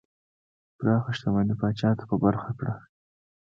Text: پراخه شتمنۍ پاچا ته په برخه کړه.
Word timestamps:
پراخه 0.77 1.11
شتمنۍ 1.17 1.55
پاچا 1.59 1.89
ته 1.97 2.03
په 2.09 2.15
برخه 2.23 2.51
کړه. 2.59 2.73